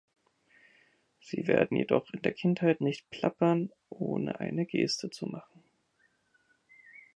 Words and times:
Sie 1.19 1.45
werden 1.45 1.77
jedoch 1.77 2.11
in 2.11 2.23
der 2.23 2.33
Kindheit 2.33 2.81
nicht 2.81 3.07
plappern, 3.11 3.71
ohne 3.89 4.39
eine 4.39 4.65
Geste 4.65 5.11
zu 5.11 5.27
machen. 5.27 5.63